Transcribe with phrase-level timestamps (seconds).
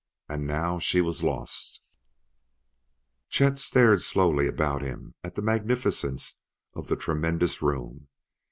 [0.27, 1.79] And now she was lost!
[3.29, 6.39] Chet stared slowly about him at the magnificence
[6.73, 8.07] of the tremendous room.